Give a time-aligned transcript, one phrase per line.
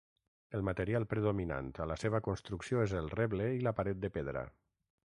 [0.59, 4.47] El material predominant a la seva construcció és el reble i la paret de pedra.